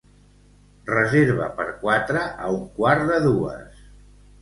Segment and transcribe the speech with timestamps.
[0.91, 3.89] Reserva per quatre a un quart de dues.